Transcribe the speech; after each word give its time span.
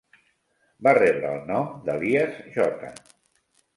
Va 0.87 0.93
rebre 0.97 1.29
el 1.33 1.45
nom 1.51 1.69
d'Elias 1.91 2.41
J. 2.57 2.91